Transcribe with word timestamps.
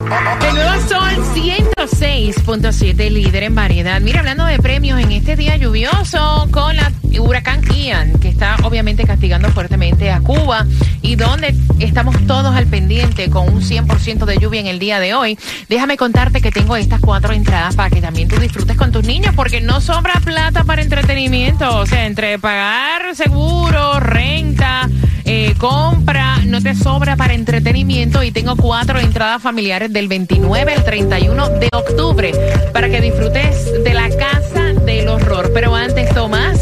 El 0.00 0.54
nuevo 0.54 0.88
sol 0.88 1.24
106.7, 1.34 3.10
líder 3.10 3.42
en 3.42 3.56
variedad. 3.56 4.00
Mira, 4.00 4.20
hablando 4.20 4.44
de 4.44 4.60
premios 4.60 5.00
en 5.00 5.10
este 5.10 5.34
día 5.34 5.56
lluvioso 5.56 6.46
con 6.52 6.76
la 6.76 6.92
huracán 7.18 7.62
Ian, 7.62 8.12
que 8.20 8.28
está 8.28 8.54
obviamente 8.62 9.02
castigando 9.04 9.48
fuertemente 9.50 10.12
a 10.12 10.20
Cuba 10.20 10.66
y 11.02 11.16
donde 11.16 11.52
estamos 11.80 12.16
todos 12.28 12.54
al 12.54 12.66
pendiente 12.68 13.28
con 13.28 13.52
un 13.52 13.60
100% 13.60 14.24
de 14.24 14.38
lluvia 14.38 14.60
en 14.60 14.68
el 14.68 14.78
día 14.78 15.00
de 15.00 15.14
hoy. 15.14 15.36
Déjame 15.68 15.96
contarte 15.96 16.40
que 16.40 16.52
tengo 16.52 16.76
estas 16.76 17.00
cuatro 17.00 17.32
entradas 17.32 17.74
para 17.74 17.90
que 17.90 18.00
también 18.00 18.28
tú 18.28 18.38
disfrutes 18.38 18.76
con 18.76 18.92
tus 18.92 19.04
niños 19.04 19.34
porque 19.34 19.60
no 19.60 19.80
sobra 19.80 20.20
plata 20.20 20.62
para 20.62 20.80
entretenimiento. 20.80 21.76
O 21.76 21.86
sea, 21.86 22.06
entre 22.06 22.38
pagar 22.38 23.16
seguro, 23.16 23.98
renta, 23.98 24.88
eh, 25.24 25.54
compra, 25.58 26.27
no 26.48 26.62
te 26.62 26.74
sobra 26.74 27.14
para 27.16 27.34
entretenimiento 27.34 28.22
y 28.22 28.32
tengo 28.32 28.56
cuatro 28.56 28.98
entradas 28.98 29.42
familiares 29.42 29.92
del 29.92 30.08
29 30.08 30.72
al 30.72 30.84
31 30.84 31.48
de 31.50 31.68
octubre 31.72 32.32
para 32.72 32.88
que 32.88 33.00
disfrutes 33.00 33.84
de 33.84 33.94
la 33.94 34.08
casa 34.08 34.72
del 34.84 35.08
horror. 35.08 35.50
Pero 35.52 35.74
antes, 35.74 36.12
Tomás. 36.14 36.58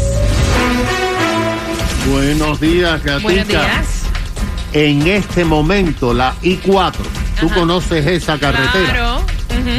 Buenos 2.11 2.59
días, 2.59 3.01
Gatica. 3.03 3.23
Buenos 3.23 3.47
días. 3.47 4.03
En 4.73 5.07
este 5.07 5.45
momento, 5.45 6.13
la 6.13 6.35
I4, 6.41 6.93
¿tú 7.39 7.45
Ajá. 7.47 7.55
conoces 7.55 8.05
esa 8.05 8.37
carretera? 8.37 8.89
Claro. 8.89 9.21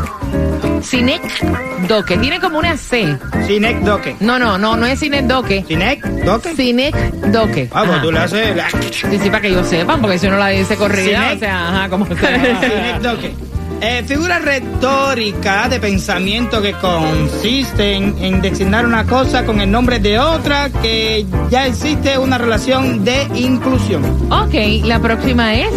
Sinecdoque. 0.81 2.17
Tiene 2.17 2.39
como 2.39 2.59
una 2.59 2.77
C. 2.77 3.17
Cinec 3.47 3.79
Doque. 3.81 4.15
No, 4.19 4.37
no, 4.39 4.57
no, 4.57 4.75
no 4.75 4.85
es 4.85 4.99
Sinecdoque. 4.99 5.63
Cinec 5.67 6.03
Doque. 6.03 6.55
Sinecdoque. 6.55 7.69
Ah, 7.73 7.83
pues 7.85 8.01
tú 8.01 8.11
le 8.11 8.19
haces 8.19 8.55
la... 8.55 8.69
Sí, 8.69 9.19
sí, 9.21 9.29
para 9.29 9.41
que 9.41 9.51
yo 9.51 9.63
sepan, 9.63 10.01
porque 10.01 10.19
si 10.19 10.27
uno 10.27 10.37
la 10.37 10.49
dice 10.49 10.75
corrida, 10.75 11.33
o 11.35 11.39
sea, 11.39 11.69
ajá, 11.69 11.89
como 11.89 12.05
Cinec 12.15 12.59
sea. 12.59 12.99
Doque. 12.99 13.33
Eh, 13.81 14.03
figura 14.07 14.39
retórica 14.39 15.67
de 15.67 15.79
pensamiento 15.79 16.61
que 16.61 16.71
consiste 16.73 17.95
en, 17.95 18.15
en 18.23 18.41
designar 18.41 18.85
una 18.85 19.03
cosa 19.05 19.45
con 19.45 19.59
el 19.59 19.69
nombre 19.69 19.99
de 19.99 20.17
otra 20.17 20.69
que 20.81 21.25
ya 21.49 21.65
existe 21.67 22.17
una 22.17 22.37
relación 22.37 23.03
de 23.03 23.27
inclusión. 23.35 24.03
Ok, 24.31 24.53
la 24.85 24.99
próxima 24.99 25.55
es 25.55 25.69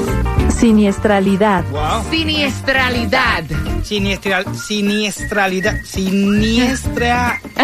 Siniestralidad. 0.50 1.64
Wow. 1.70 2.04
siniestralidad. 2.10 3.44
Siniestral, 3.82 4.44
siniestralidad. 4.56 5.76
Siniestra. 5.84 7.41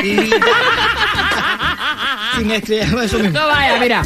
Siniestra. 2.39 2.77
Eso 3.05 3.19
mismo. 3.19 3.39
No 3.39 3.47
vaya, 3.47 3.78
mira. 3.81 4.03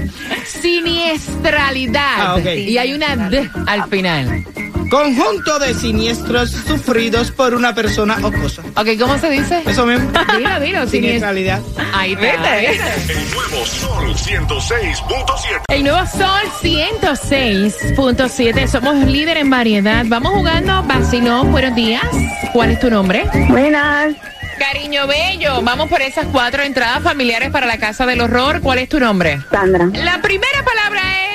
Siniestralidad. 0.47 2.17
Ah, 2.19 2.37
ok. 2.37 2.47
Y 2.57 2.79
hay 2.79 2.93
una 2.95 3.17
D 3.29 3.51
al 3.67 3.89
final. 3.89 4.45
Conjunto 4.91 5.59
de 5.59 5.75
siniestros 5.75 6.51
sufridos 6.51 7.31
por 7.31 7.55
una 7.55 7.75
persona 7.75 8.17
o 8.23 8.33
cosa. 8.33 8.63
Ok, 8.77 8.89
¿cómo 8.99 9.19
se 9.19 9.29
dice? 9.31 9.63
Eso 9.67 9.85
mismo. 9.87 10.11
Dilo, 10.37 10.61
dilo, 10.61 10.79
siniest- 10.81 10.89
Siniestralidad. 10.91 11.61
Ahí 11.93 12.13
está. 12.15 12.59
El 12.61 12.79
nuevo 12.79 13.67
Sol 13.67 14.15
106.7. 14.17 15.63
El 15.69 15.85
nuevo 15.85 16.07
Sol 16.07 16.43
106.7. 16.63 18.67
Somos 18.69 18.97
líder 19.07 19.37
en 19.37 19.51
variedad. 19.51 20.05
Vamos 20.09 20.33
jugando 20.33 20.83
Vacilón. 20.85 21.53
Buenos 21.53 21.75
días. 21.75 22.03
¿Cuál 22.53 22.71
es 22.71 22.81
tu 22.81 22.91
nombre? 22.91 23.25
Buenas, 23.49 24.15
Cariño 24.59 25.07
Bello. 25.07 25.61
Vamos 25.63 25.89
por 25.89 26.01
esas 26.03 26.27
cuatro 26.33 26.63
entradas 26.63 27.03
familiares 27.03 27.51
para 27.51 27.67
la 27.67 27.79
Casa 27.79 28.07
del 28.07 28.21
Horror. 28.21 28.61
¿Cuál 28.61 28.79
es 28.79 28.89
tu 28.89 28.99
nombre? 28.99 29.41
Sandra. 29.51 29.87
La 29.93 30.21
primera 30.23 30.65
palabra 30.65 31.01
es 31.25 31.28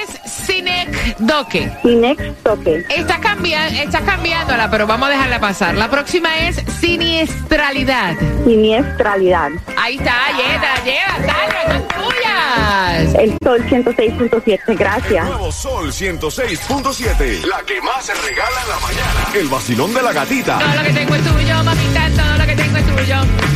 Cinecdoque. 1.04 1.72
Cinex 1.82 2.44
Toque. 2.44 2.86
Estás, 2.90 3.20
cambia 3.20 3.68
estás 3.68 4.02
cambiándola, 4.02 4.70
pero 4.70 4.88
vamos 4.88 5.10
a 5.10 5.12
dejarla 5.12 5.40
pasar. 5.40 5.76
La 5.76 5.90
próxima 5.90 6.38
es 6.40 6.62
siniestralidad. 6.80 8.16
Siniestralidad. 8.46 9.50
Ahí 9.78 9.98
está, 9.98 10.14
lleva, 10.32 10.76
lleva, 10.86 11.74
son 11.74 11.88
tuyas. 11.88 13.16
El 13.16 13.38
Sol 13.44 13.64
106.7. 13.70 14.78
Gracias. 14.78 15.26
Nuevo 15.26 15.52
Sol 15.52 15.92
106.7. 15.92 17.46
La 17.46 17.62
que 17.66 17.82
más 17.82 18.06
se 18.06 18.14
regala 18.14 18.62
en 18.64 18.70
la 18.70 18.80
mañana. 18.80 19.28
El 19.34 19.48
vacilón 19.48 19.94
de 19.94 20.02
la 20.02 20.14
gatita. 20.14 20.60
Todo 20.60 20.76
lo 20.76 20.84
que 20.84 20.94
tengo 20.94 21.16
es 21.16 21.24
tuyo, 21.24 21.64
mamita, 21.64 22.10
todo 22.16 22.38
lo 22.38 22.46
que 22.46 22.56
tengo 22.56 22.78
es 22.78 22.86
tuyo. 22.86 23.53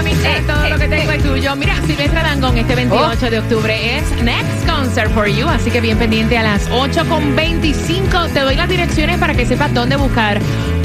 Tuyo, 0.00 0.12
mamita, 0.12 0.54
todo 0.54 0.68
lo 0.68 0.78
que 0.78 0.88
tengo 0.88 1.12
es 1.12 1.22
tuyo. 1.22 1.56
Mira, 1.56 1.74
Silvestre 1.86 2.22
Dangón 2.22 2.58
este 2.58 2.74
28 2.74 3.30
de 3.30 3.38
octubre 3.38 3.98
es 3.98 4.22
Next 4.22 4.68
Concert 4.68 5.12
for 5.12 5.26
You, 5.26 5.48
así 5.48 5.70
que 5.70 5.80
bien 5.80 5.98
pendiente 5.98 6.38
a 6.38 6.42
las 6.42 6.68
8 6.70 7.06
con 7.08 7.36
25. 7.36 8.28
Te 8.32 8.40
doy 8.40 8.56
las 8.56 8.68
direcciones 8.68 9.18
para 9.18 9.34
que 9.34 9.46
sepas 9.46 9.72
dónde 9.74 9.96
buscar 9.96 10.40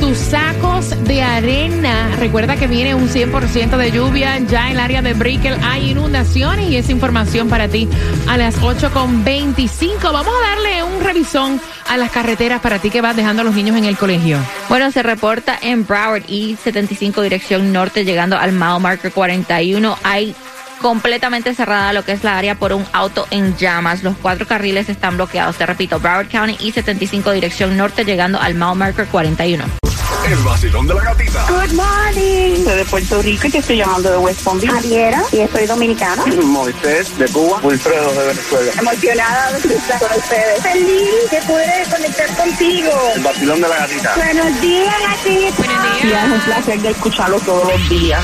tus 0.08 0.18
sacos 0.20 0.92
de 1.06 1.24
arena. 1.24 2.16
Recuerda 2.20 2.58
que 2.58 2.68
viene 2.68 2.94
un 2.94 3.10
100% 3.10 3.76
de 3.76 3.92
lluvia. 3.92 4.38
Ya 4.38 4.68
en 4.68 4.74
el 4.74 4.80
área 4.80 5.02
de 5.02 5.14
Brickell 5.14 5.58
hay 5.64 5.92
inundaciones 5.92 6.70
y 6.70 6.78
esa 6.78 6.92
información 6.92 7.50
para 7.50 7.68
ti 7.68 7.90
a 8.28 8.38
las 8.38 8.62
8 8.62 8.92
con 8.94 9.24
25. 9.24 10.00
Vamos 10.04 10.32
a 10.32 10.50
darle 10.50 10.84
un 10.84 11.04
revisón 11.04 11.60
a 11.90 11.98
las 11.98 12.12
carreteras 12.12 12.62
para 12.62 12.78
ti 12.78 12.92
que 12.92 13.02
vas 13.02 13.16
dejando 13.16 13.42
a 13.42 13.46
los 13.46 13.56
niños 13.56 13.78
en 13.78 13.86
el 13.86 13.98
colegio. 13.98 14.38
Bueno, 14.70 14.92
se 14.92 15.02
reporta 15.02 15.58
en 15.60 15.88
Broward 15.88 16.26
y 16.28 16.56
75 16.64 17.24
dirección 17.24 17.74
norte 17.74 18.06
llegando 18.06 18.38
al 18.38 18.52
mile 18.52 18.80
marker 18.80 19.12
41. 19.12 19.98
Hay 20.04 20.36
completamente 20.84 21.56
cerrada 21.56 21.94
lo 21.94 22.06
que 22.06 22.12
es 22.12 22.24
la 22.24 22.38
área 22.38 22.54
por 22.54 22.74
un 22.74 22.86
auto 22.94 23.26
en 23.32 23.58
llamas. 23.58 24.04
Los 24.04 24.16
cuatro 24.18 24.46
carriles 24.46 24.88
están 24.88 25.16
bloqueados. 25.16 25.56
Te 25.56 25.66
repito, 25.66 26.00
Broward 26.00 26.30
County 26.30 26.58
y 26.60 26.74
75 26.74 27.32
dirección 27.32 27.76
norte 27.76 28.06
llegando 28.06 28.40
al 28.40 28.54
mile 28.54 28.76
marker 28.76 29.08
41. 29.08 29.85
El 30.26 30.38
vacilón 30.38 30.88
de 30.88 30.94
la 30.96 31.04
gatita. 31.04 31.46
Good 31.50 31.74
morning. 31.74 32.64
Soy 32.64 32.78
de 32.78 32.86
Puerto 32.86 33.22
Rico 33.22 33.46
y 33.46 33.52
te 33.52 33.58
estoy 33.60 33.78
llamando 33.78 34.10
de 34.10 34.18
West 34.18 34.44
Palm 34.44 34.60
Beach. 34.60 34.72
Javiera 34.72 35.22
y 35.32 35.48
soy 35.48 35.68
dominicana. 35.68 36.26
Moisés 36.44 37.16
de 37.20 37.28
Cuba, 37.28 37.60
Wilfredo 37.62 38.12
de 38.12 38.28
Venezuela. 38.30 38.72
Emocionada 38.80 39.52
de 39.52 39.76
estar 39.76 40.00
con 40.00 40.18
ustedes. 40.18 40.64
Feliz 40.64 41.10
que 41.30 41.38
pude 41.42 41.86
conectar 41.92 42.38
contigo. 42.38 42.92
El 43.16 43.22
vacilón 43.22 43.62
de 43.62 43.68
la 43.68 43.78
gatita. 43.78 44.16
Buenos 44.16 44.62
días, 44.62 44.96
gatita. 45.04 45.64
Buenos 45.64 46.02
días. 46.02 46.26
es 46.26 46.32
un 46.32 46.42
placer 46.42 46.80
de 46.80 46.90
escucharlo 46.90 47.40
todos 47.42 47.68
los 47.72 47.90
días. 47.90 48.24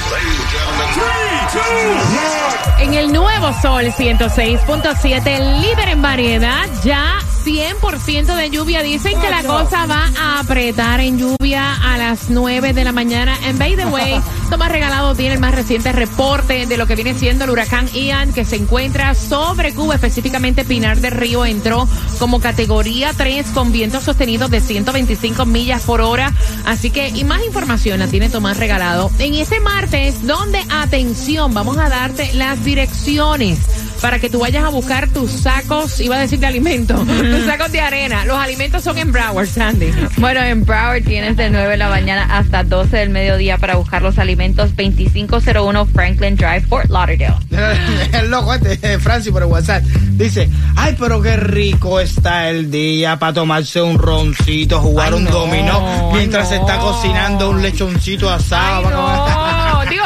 En 2.79 2.93
el 2.95 3.13
nuevo 3.13 3.53
Sol 3.61 3.85
106.7, 3.85 5.61
líder 5.61 5.89
en 5.89 6.01
variedad, 6.01 6.67
ya 6.83 7.19
100% 7.43 8.35
de 8.35 8.49
lluvia. 8.49 8.81
Dicen 8.83 9.19
que 9.19 9.29
la 9.29 9.43
cosa 9.43 9.85
va 9.85 10.11
a 10.17 10.39
apretar 10.39 10.99
en 11.01 11.17
lluvia 11.17 11.73
a 11.75 11.97
las 11.97 12.29
9 12.29 12.73
de 12.73 12.83
la 12.83 12.91
mañana. 12.91 13.37
En 13.45 13.57
Bay 13.57 13.75
the 13.75 13.85
Way, 13.85 14.21
Tomás 14.49 14.71
Regalado 14.71 15.15
tiene 15.15 15.35
el 15.35 15.39
más 15.39 15.55
reciente 15.55 15.91
reporte 15.91 16.65
de 16.65 16.77
lo 16.77 16.87
que 16.87 16.95
viene 16.95 17.13
siendo 17.13 17.45
el 17.45 17.49
huracán 17.49 17.87
Ian, 17.93 18.33
que 18.33 18.45
se 18.45 18.55
encuentra 18.55 19.15
sobre 19.15 19.73
Cuba, 19.73 19.95
específicamente 19.95 20.65
Pinar 20.65 20.99
del 20.99 21.11
Río, 21.11 21.45
entró 21.45 21.87
como 22.19 22.39
categoría 22.39 23.13
3 23.15 23.47
con 23.47 23.71
vientos 23.71 24.03
sostenidos 24.03 24.51
de 24.51 24.61
125 24.61 25.45
millas 25.45 25.83
por 25.83 26.01
hora. 26.01 26.33
Así 26.65 26.91
que, 26.91 27.09
y 27.09 27.23
más 27.23 27.43
información 27.43 27.99
la 27.99 28.07
tiene 28.07 28.29
Tomás 28.29 28.57
Regalado. 28.57 29.09
En 29.19 29.33
ese 29.33 29.59
martes, 29.59 30.25
donde, 30.25 30.63
atención, 30.69 31.53
vamos 31.53 31.77
a 31.77 31.89
darte 31.89 32.33
las 32.33 32.63
direcciones 32.63 33.59
para 34.01 34.19
que 34.19 34.29
tú 34.29 34.39
vayas 34.39 34.63
a 34.63 34.69
buscar 34.69 35.07
tus 35.09 35.31
sacos, 35.31 35.99
iba 35.99 36.15
a 36.15 36.19
decir 36.19 36.39
de 36.39 36.47
alimentos, 36.47 36.99
tus 37.07 37.45
sacos 37.45 37.71
de 37.71 37.81
arena. 37.81 38.25
Los 38.25 38.37
alimentos 38.37 38.83
son 38.83 38.97
en 38.97 39.11
Broward, 39.11 39.47
Sandy. 39.47 39.91
Bueno, 40.17 40.41
en 40.41 40.65
Broward 40.65 41.03
tienes 41.03 41.37
de 41.37 41.49
9 41.49 41.69
de 41.69 41.77
la 41.77 41.89
mañana 41.89 42.37
hasta 42.37 42.63
12 42.63 42.97
del 42.97 43.09
mediodía 43.09 43.57
para 43.57 43.75
buscar 43.75 44.01
los 44.01 44.17
alimentos 44.17 44.75
2501 44.75 45.85
Franklin 45.85 46.35
Drive, 46.35 46.61
Fort 46.61 46.89
Lauderdale. 46.89 47.35
el 48.13 48.29
loco 48.29 48.53
este, 48.53 48.99
Francis 48.99 49.31
por 49.31 49.43
el 49.43 49.49
WhatsApp, 49.49 49.83
dice, 49.83 50.49
ay, 50.75 50.95
pero 50.99 51.21
qué 51.21 51.37
rico 51.37 51.99
está 51.99 52.49
el 52.49 52.71
día 52.71 53.19
para 53.19 53.33
tomarse 53.33 53.81
un 53.81 53.99
roncito, 53.99 54.79
jugar 54.81 55.13
Ay, 55.13 55.19
un 55.19 55.25
no, 55.25 55.31
dominó, 55.31 56.11
mientras 56.13 56.49
se 56.49 56.55
está 56.55 56.79
cocinando 56.79 57.49
un 57.49 57.61
lechoncito 57.61 58.29
asado. 58.29 58.87
Ay, 58.87 58.93
no. 58.93 59.51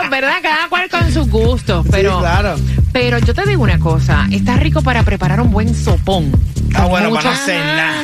Verdad, 0.09 0.35
cada 0.41 0.67
cual 0.69 0.89
con 0.89 1.11
sus 1.11 1.29
gustos, 1.29 1.85
pero, 1.91 2.13
sí, 2.15 2.19
claro. 2.19 2.55
pero 2.93 3.17
yo 3.19 3.33
te 3.33 3.45
digo 3.45 3.63
una 3.63 3.79
cosa, 3.79 4.27
está 4.31 4.55
rico 4.57 4.81
para 4.81 5.03
preparar 5.03 5.39
un 5.41 5.51
buen 5.51 5.73
sopón. 5.75 6.31
Está 6.67 6.81
Con 6.81 6.89
bueno 6.91 7.09
para 7.11 7.23
no 7.23 7.31
mucha- 7.31 7.31
hacer 7.31 7.63
nada. 7.63 8.03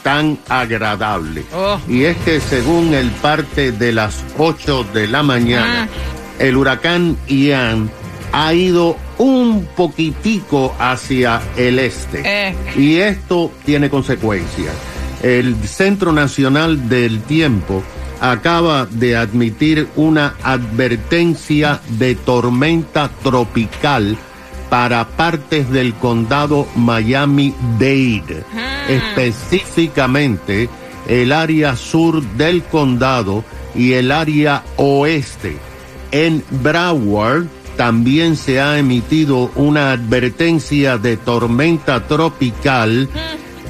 tan 0.03 0.37
agradable. 0.47 1.43
Oh. 1.53 1.79
Y 1.89 2.03
es 2.03 2.15
que 2.17 2.39
según 2.39 2.93
el 2.93 3.09
parte 3.09 3.71
de 3.71 3.91
las 3.91 4.23
8 4.37 4.85
de 4.93 5.07
la 5.07 5.23
mañana, 5.23 5.89
el 6.39 6.55
huracán 6.55 7.17
Ian 7.27 7.89
ha 8.31 8.53
ido 8.53 8.97
un 9.17 9.67
poquitico 9.75 10.75
hacia 10.77 11.41
el 11.57 11.79
este. 11.79 12.21
Eh. 12.23 12.55
Y 12.75 12.97
esto 12.97 13.51
tiene 13.65 13.89
consecuencias. 13.89 14.73
El 15.23 15.55
Centro 15.67 16.11
Nacional 16.11 16.87
del 16.87 17.21
Tiempo 17.21 17.83
acaba 18.19 18.85
de 18.85 19.15
admitir 19.15 19.87
una 19.95 20.35
advertencia 20.43 21.81
de 21.89 22.15
tormenta 22.15 23.09
tropical 23.23 24.17
para 24.69 25.07
partes 25.07 25.69
del 25.69 25.93
condado 25.93 26.67
Miami-Dade, 26.75 28.43
específicamente 28.89 30.69
el 31.07 31.31
área 31.31 31.75
sur 31.75 32.23
del 32.35 32.63
condado 32.63 33.43
y 33.75 33.93
el 33.93 34.11
área 34.11 34.63
oeste. 34.77 35.57
En 36.11 36.43
Broward 36.63 37.45
también 37.77 38.37
se 38.37 38.61
ha 38.61 38.79
emitido 38.79 39.51
una 39.55 39.91
advertencia 39.91 40.97
de 40.97 41.17
tormenta 41.17 42.07
tropical 42.07 43.09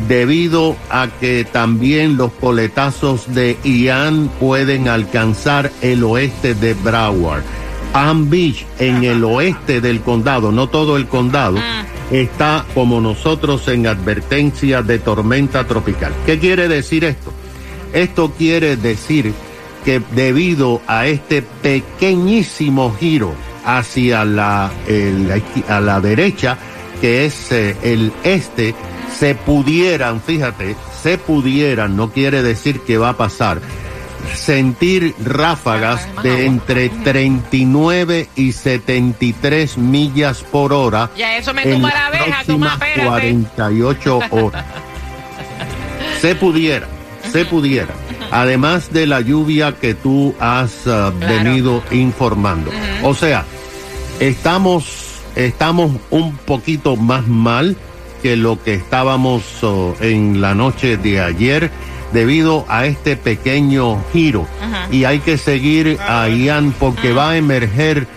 debido 0.07 0.75
a 0.89 1.07
que 1.19 1.45
también 1.45 2.17
los 2.17 2.31
coletazos 2.33 3.33
de 3.33 3.57
Ian 3.63 4.29
pueden 4.39 4.87
alcanzar 4.87 5.71
el 5.81 6.03
oeste 6.03 6.53
de 6.55 6.73
Broward. 6.73 7.43
Palm 7.93 8.29
Beach, 8.29 8.65
en 8.79 9.03
el 9.05 9.23
oeste 9.23 9.79
del 9.79 10.01
condado, 10.01 10.51
no 10.51 10.67
todo 10.67 10.97
el 10.97 11.07
condado, 11.07 11.57
está 12.11 12.65
como 12.73 12.99
nosotros 12.99 13.67
en 13.69 13.87
advertencia 13.87 14.81
de 14.81 14.99
tormenta 14.99 15.65
tropical. 15.65 16.11
¿Qué 16.25 16.37
quiere 16.37 16.67
decir 16.67 17.05
esto? 17.05 17.31
Esto 17.93 18.33
quiere 18.37 18.75
decir 18.75 19.33
que 19.85 20.01
debido 20.13 20.81
a 20.87 21.07
este 21.07 21.41
pequeñísimo 21.41 22.93
giro 22.99 23.33
hacia 23.63 24.25
la, 24.25 24.71
el- 24.87 25.41
a 25.69 25.79
la 25.79 26.01
derecha, 26.01 26.57
que 27.01 27.25
es 27.25 27.51
eh, 27.51 27.75
el 27.83 28.11
este, 28.23 28.75
se 29.19 29.35
pudieran, 29.35 30.21
fíjate, 30.21 30.75
se 31.01 31.17
pudieran, 31.17 31.95
no 31.95 32.11
quiere 32.11 32.43
decir 32.43 32.81
que 32.81 32.97
va 32.97 33.09
a 33.09 33.17
pasar, 33.17 33.61
sentir 34.33 35.15
ráfagas 35.23 36.07
de 36.23 36.45
entre 36.45 36.89
39 36.89 38.29
y 38.35 38.51
73 38.51 39.77
millas 39.77 40.43
por 40.43 40.73
hora 40.73 41.11
Ya 41.15 41.37
eso 41.37 41.53
me 41.53 41.63
en 41.63 41.73
tumba 41.73 41.89
las 41.89 41.97
la 41.97 42.07
abeja, 42.07 42.43
toma, 42.45 42.77
próximas 42.77 42.89
espérate. 42.89 43.05
48 43.07 44.19
horas. 44.31 44.65
se 46.21 46.35
pudiera, 46.35 46.87
se 47.31 47.45
pudiera. 47.45 47.93
Además 48.31 48.91
de 48.91 49.07
la 49.07 49.21
lluvia 49.21 49.73
que 49.73 49.93
tú 49.93 50.35
has 50.39 50.87
uh, 50.87 51.17
venido 51.19 51.83
informando. 51.91 52.71
O 53.03 53.13
sea, 53.13 53.45
estamos, 54.19 55.21
estamos 55.35 55.91
un 56.09 56.35
poquito 56.37 56.95
más 56.95 57.27
mal 57.27 57.77
que 58.25 58.35
lo 58.35 58.59
que 58.59 58.73
estábamos 58.73 59.43
uh, 59.61 59.93
en 59.99 60.41
la 60.41 60.55
noche 60.55 60.97
de 60.97 61.21
ayer 61.21 61.69
debido 62.11 62.65
a 62.67 62.87
este 62.87 63.17
pequeño 63.17 64.03
giro. 64.11 64.47
Y 64.91 65.03
hay 65.03 65.19
que 65.19 65.37
seguir 65.37 65.99
a 66.01 66.27
Ian 66.27 66.73
porque 66.79 67.13
va 67.13 67.29
a 67.29 67.37
emerger 67.37 68.07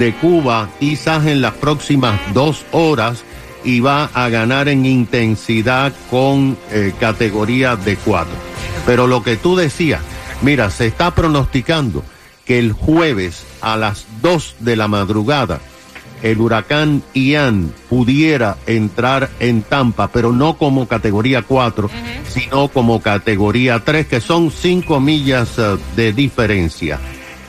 de 0.00 0.14
Cuba 0.14 0.68
quizás 0.80 1.26
en 1.26 1.42
las 1.42 1.54
próximas 1.54 2.18
dos 2.34 2.64
horas 2.72 3.22
y 3.62 3.78
va 3.78 4.10
a 4.14 4.28
ganar 4.30 4.66
en 4.66 4.84
intensidad 4.84 5.92
con 6.10 6.58
eh, 6.72 6.92
categoría 6.98 7.76
de 7.76 7.94
4. 7.94 8.32
Pero 8.84 9.06
lo 9.06 9.22
que 9.22 9.36
tú 9.36 9.54
decías, 9.54 10.02
mira, 10.40 10.70
se 10.70 10.88
está 10.88 11.14
pronosticando 11.14 12.02
que 12.44 12.58
el 12.58 12.72
jueves 12.72 13.44
a 13.60 13.76
las 13.76 14.06
2 14.22 14.56
de 14.58 14.74
la 14.74 14.88
madrugada 14.88 15.60
el 16.22 16.40
huracán 16.40 17.02
Ian 17.14 17.72
pudiera 17.88 18.56
entrar 18.66 19.30
en 19.40 19.62
Tampa, 19.62 20.08
pero 20.08 20.32
no 20.32 20.56
como 20.56 20.86
categoría 20.86 21.42
4, 21.42 21.90
sino 22.28 22.68
como 22.68 23.00
categoría 23.02 23.80
3, 23.84 24.06
que 24.06 24.20
son 24.20 24.50
5 24.50 25.00
millas 25.00 25.58
uh, 25.58 25.78
de 25.96 26.12
diferencia. 26.12 26.98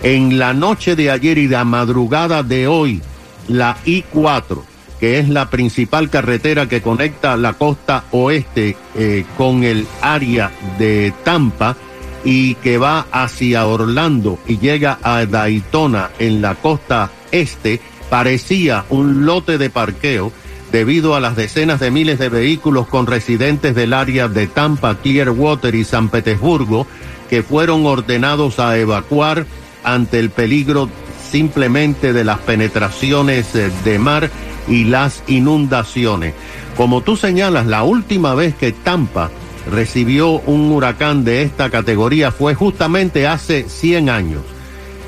En 0.01 0.37
la 0.37 0.53
noche 0.53 0.95
de 0.95 1.11
ayer 1.11 1.37
y 1.37 1.47
la 1.47 1.63
madrugada 1.63 2.43
de 2.43 2.67
hoy, 2.67 3.01
la 3.47 3.77
I4, 3.85 4.61
que 4.99 5.19
es 5.19 5.29
la 5.29 5.49
principal 5.49 6.09
carretera 6.09 6.67
que 6.67 6.81
conecta 6.81 7.37
la 7.37 7.53
costa 7.53 8.05
oeste 8.11 8.75
eh, 8.95 9.25
con 9.37 9.63
el 9.63 9.85
área 10.01 10.51
de 10.77 11.13
Tampa 11.23 11.75
y 12.23 12.55
que 12.55 12.77
va 12.77 13.05
hacia 13.11 13.65
Orlando 13.67 14.39
y 14.47 14.57
llega 14.59 14.99
a 15.03 15.25
Daytona 15.25 16.11
en 16.19 16.41
la 16.41 16.55
costa 16.55 17.11
este, 17.31 17.81
parecía 18.13 18.85
un 18.91 19.25
lote 19.25 19.57
de 19.57 19.71
parqueo 19.71 20.31
debido 20.71 21.15
a 21.15 21.19
las 21.19 21.35
decenas 21.35 21.79
de 21.79 21.89
miles 21.89 22.19
de 22.19 22.29
vehículos 22.29 22.85
con 22.85 23.07
residentes 23.07 23.73
del 23.73 23.91
área 23.91 24.27
de 24.27 24.45
Tampa, 24.45 24.93
Clearwater 25.01 25.73
y 25.73 25.83
San 25.83 26.09
Petersburgo 26.09 26.85
que 27.27 27.41
fueron 27.41 27.87
ordenados 27.87 28.59
a 28.59 28.77
evacuar 28.77 29.47
ante 29.83 30.19
el 30.19 30.29
peligro 30.29 30.89
simplemente 31.31 32.13
de 32.13 32.23
las 32.23 32.37
penetraciones 32.37 33.55
eh, 33.55 33.71
de 33.83 33.97
mar 33.97 34.29
y 34.67 34.83
las 34.83 35.23
inundaciones. 35.25 36.35
Como 36.77 37.01
tú 37.01 37.17
señalas, 37.17 37.65
la 37.65 37.81
última 37.81 38.35
vez 38.35 38.53
que 38.53 38.73
Tampa 38.73 39.31
recibió 39.71 40.33
un 40.33 40.71
huracán 40.71 41.23
de 41.23 41.41
esta 41.41 41.71
categoría 41.71 42.31
fue 42.31 42.53
justamente 42.53 43.25
hace 43.25 43.67
100 43.67 44.11
años. 44.11 44.43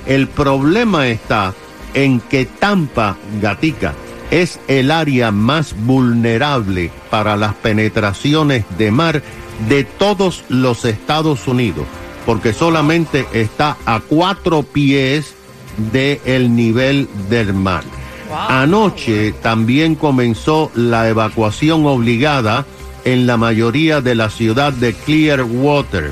El 0.08 0.28
problema 0.28 1.08
está 1.08 1.54
en 1.96 2.20
que 2.20 2.46
Tampa, 2.46 3.18
Gatica, 3.42 3.94
es 4.30 4.60
el 4.68 4.92
área 4.92 5.32
más 5.32 5.76
vulnerable 5.86 6.92
para 7.10 7.36
las 7.38 7.54
penetraciones 7.56 8.66
de 8.78 8.92
mar 8.92 9.24
de 9.70 9.84
todos 9.84 10.44
los 10.50 10.86
Estados 10.86 11.48
Unidos, 11.48 11.86
porque 12.26 12.54
solamente 12.54 13.26
está 13.34 13.78
a 13.86 14.00
cuatro 14.00 14.64
pies 14.64 15.34
del 15.92 16.56
nivel 16.56 17.08
del 17.30 17.54
mar. 17.54 17.84
Anoche 18.50 19.34
también 19.42 19.96
comenzó 19.96 20.72
la 20.76 21.08
evacuación 21.08 21.86
obligada 21.86 22.66
en 23.06 23.28
la 23.28 23.38
mayoría 23.38 24.02
de 24.02 24.16
la 24.16 24.30
ciudad 24.30 24.74
de 24.74 24.94
Clearwater, 24.94 26.12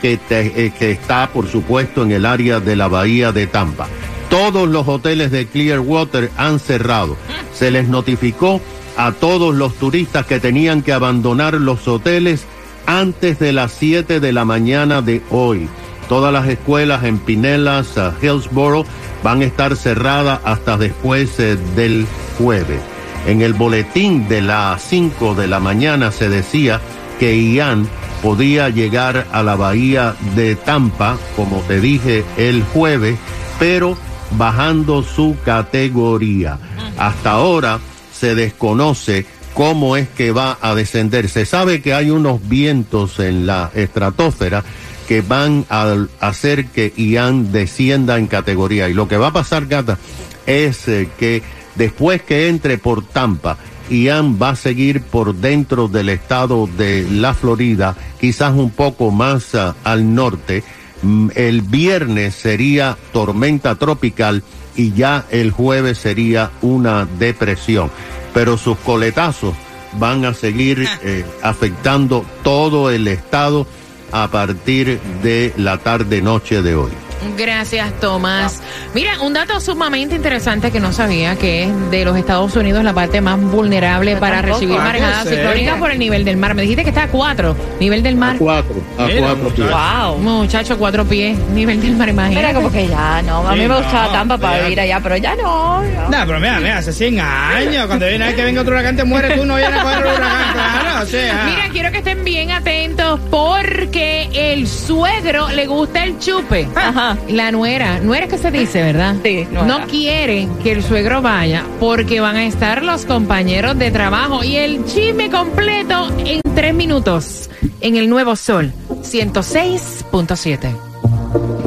que, 0.00 0.18
eh, 0.30 0.72
que 0.76 0.90
está, 0.92 1.28
por 1.32 1.46
supuesto, 1.48 2.02
en 2.02 2.12
el 2.12 2.24
área 2.24 2.58
de 2.60 2.74
la 2.76 2.88
bahía 2.88 3.30
de 3.30 3.46
Tampa. 3.46 3.86
Todos 4.30 4.68
los 4.68 4.86
hoteles 4.86 5.32
de 5.32 5.46
Clearwater 5.46 6.30
han 6.36 6.60
cerrado. 6.60 7.16
Se 7.52 7.70
les 7.72 7.88
notificó 7.88 8.60
a 8.96 9.12
todos 9.12 9.54
los 9.54 9.74
turistas 9.74 10.24
que 10.24 10.38
tenían 10.38 10.82
que 10.82 10.92
abandonar 10.92 11.54
los 11.54 11.86
hoteles 11.88 12.46
antes 12.86 13.38
de 13.40 13.52
las 13.52 13.72
7 13.72 14.20
de 14.20 14.32
la 14.32 14.44
mañana 14.44 15.02
de 15.02 15.20
hoy. 15.30 15.68
Todas 16.08 16.32
las 16.32 16.48
escuelas 16.48 17.04
en 17.04 17.18
Pinellas, 17.18 17.96
uh, 17.96 18.12
Hillsboro, 18.24 18.84
van 19.22 19.42
a 19.42 19.44
estar 19.44 19.76
cerradas 19.76 20.40
hasta 20.44 20.76
después 20.76 21.38
eh, 21.40 21.56
del 21.74 22.06
jueves. 22.38 22.80
En 23.26 23.42
el 23.42 23.52
boletín 23.52 24.28
de 24.28 24.42
las 24.42 24.80
5 24.82 25.34
de 25.34 25.48
la 25.48 25.60
mañana 25.60 26.10
se 26.12 26.28
decía 26.28 26.80
que 27.18 27.36
Ian 27.36 27.88
podía 28.22 28.68
llegar 28.70 29.26
a 29.32 29.42
la 29.42 29.56
bahía 29.56 30.14
de 30.34 30.54
Tampa, 30.56 31.18
como 31.36 31.58
te 31.62 31.80
dije 31.80 32.24
el 32.36 32.62
jueves, 32.62 33.18
pero 33.58 33.96
bajando 34.36 35.02
su 35.02 35.36
categoría. 35.44 36.58
Hasta 36.98 37.32
ahora 37.32 37.80
se 38.12 38.34
desconoce 38.34 39.26
cómo 39.54 39.96
es 39.96 40.08
que 40.08 40.32
va 40.32 40.58
a 40.60 40.74
descender. 40.74 41.28
Se 41.28 41.46
sabe 41.46 41.82
que 41.82 41.94
hay 41.94 42.10
unos 42.10 42.48
vientos 42.48 43.18
en 43.18 43.46
la 43.46 43.70
estratosfera 43.74 44.64
que 45.08 45.22
van 45.22 45.66
a 45.68 45.96
hacer 46.20 46.66
que 46.66 46.92
Ian 46.96 47.50
descienda 47.50 48.18
en 48.18 48.28
categoría. 48.28 48.88
Y 48.88 48.94
lo 48.94 49.08
que 49.08 49.16
va 49.16 49.28
a 49.28 49.32
pasar, 49.32 49.66
Gata, 49.66 49.98
es 50.46 50.86
eh, 50.86 51.08
que 51.18 51.42
después 51.74 52.22
que 52.22 52.48
entre 52.48 52.78
por 52.78 53.04
Tampa, 53.04 53.56
Ian 53.90 54.38
va 54.40 54.50
a 54.50 54.56
seguir 54.56 55.02
por 55.02 55.34
dentro 55.34 55.88
del 55.88 56.10
estado 56.10 56.68
de 56.78 57.08
la 57.10 57.34
Florida, 57.34 57.96
quizás 58.20 58.54
un 58.54 58.70
poco 58.70 59.10
más 59.10 59.52
uh, 59.54 59.74
al 59.82 60.14
norte. 60.14 60.62
Mm, 61.02 61.28
el 61.34 61.62
viernes 61.62 62.34
sería 62.34 62.96
tormenta 63.12 63.74
tropical 63.76 64.42
y 64.76 64.92
ya 64.92 65.24
el 65.30 65.50
jueves 65.50 65.98
sería 65.98 66.50
una 66.62 67.06
depresión. 67.18 67.90
Pero 68.34 68.56
sus 68.56 68.78
coletazos 68.78 69.54
van 69.98 70.24
a 70.24 70.34
seguir 70.34 70.86
eh, 71.02 71.24
afectando 71.42 72.24
todo 72.42 72.90
el 72.90 73.08
estado 73.08 73.66
a 74.12 74.28
partir 74.28 75.00
de 75.22 75.52
la 75.56 75.78
tarde-noche 75.78 76.62
de 76.62 76.74
hoy. 76.74 77.09
Gracias, 77.36 77.92
Tomás. 78.00 78.60
Mira, 78.94 79.20
un 79.20 79.32
dato 79.32 79.60
sumamente 79.60 80.14
interesante 80.16 80.70
que 80.70 80.80
no 80.80 80.92
sabía, 80.92 81.36
que 81.36 81.64
es 81.64 81.90
de 81.90 82.04
los 82.04 82.16
Estados 82.16 82.54
Unidos 82.56 82.82
la 82.84 82.92
parte 82.92 83.20
más 83.20 83.40
vulnerable 83.40 84.16
para 84.16 84.42
recibir 84.42 84.76
marejadas 84.78 85.28
ciclónicas 85.28 85.78
por 85.78 85.90
el 85.90 85.98
nivel 85.98 86.24
del 86.24 86.36
mar. 86.36 86.54
Me 86.54 86.62
dijiste 86.62 86.82
que 86.82 86.90
está 86.90 87.04
a 87.04 87.08
cuatro, 87.08 87.56
nivel 87.78 88.02
del 88.02 88.16
mar. 88.16 88.36
A 88.36 88.38
cuatro, 88.38 88.74
a 88.98 89.08
cuatro 89.18 89.48
pies. 89.50 89.68
Wow. 89.70 90.18
Muchacho, 90.18 90.78
cuatro 90.78 91.04
pies, 91.04 91.38
nivel 91.54 91.80
del 91.80 91.96
mar, 91.96 92.08
imagínate. 92.08 92.46
Mira, 92.46 92.54
como 92.54 92.72
que 92.72 92.88
ya 92.88 93.22
no. 93.22 93.46
A 93.46 93.52
mí 93.52 93.60
Sí, 93.62 93.68
me 93.68 93.76
gustaba 93.76 94.06
no, 94.06 94.12
Tampa 94.12 94.38
para 94.38 94.62
vivir 94.62 94.80
allá, 94.80 95.00
pero 95.02 95.16
ya 95.18 95.36
no. 95.36 95.82
no. 95.82 96.10
Pero 96.26 96.40
mira, 96.40 96.58
mira, 96.60 96.78
hace 96.78 96.92
100 96.92 97.20
años, 97.20 97.86
cuando 97.86 98.06
viene 98.06 98.24
a 98.24 98.34
que 98.34 98.44
venga 98.44 98.62
otro 98.62 98.72
huracán, 98.72 98.96
te 98.96 99.04
mueres 99.04 99.36
tú, 99.36 99.44
no 99.44 99.56
vienes 99.56 99.78
a 99.78 99.82
coger 99.82 99.98
el 99.98 100.04
huracán, 100.14 100.52
claro, 100.54 101.02
o 101.02 101.06
sea. 101.06 101.42
Mira, 101.44 101.68
quiero 101.72 101.90
que 101.92 101.98
estén 101.98 102.24
bien 102.24 102.50
atentos 102.50 103.20
porque 103.30 104.28
el 104.32 104.66
suegro 104.66 105.48
le 105.50 105.66
gusta 105.66 106.04
el 106.04 106.18
chupe. 106.18 106.66
Ajá. 106.74 107.09
La 107.28 107.52
nuera, 107.52 108.00
nuera 108.00 108.26
es 108.26 108.32
que 108.32 108.38
se 108.38 108.50
dice, 108.50 108.82
¿verdad? 108.82 109.16
Sí, 109.22 109.46
nuera. 109.50 109.66
No 109.66 109.86
quiere 109.86 110.48
que 110.62 110.72
el 110.72 110.82
suegro 110.82 111.22
vaya 111.22 111.64
porque 111.78 112.20
van 112.20 112.36
a 112.36 112.44
estar 112.44 112.82
los 112.82 113.06
compañeros 113.06 113.78
de 113.78 113.90
trabajo 113.90 114.44
y 114.44 114.56
el 114.56 114.84
chisme 114.84 115.30
completo 115.30 116.08
en 116.24 116.40
tres 116.54 116.74
minutos 116.74 117.50
en 117.80 117.96
el 117.96 118.08
Nuevo 118.08 118.36
Sol 118.36 118.72
106.7. 119.02 121.59